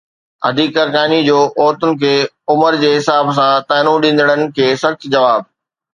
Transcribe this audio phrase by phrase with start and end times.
[0.45, 2.13] حديقہ ڪياني جو عورتن کي
[2.53, 5.41] عمر جي حساب سان طعنو ڏيندڙن کي سخت جواب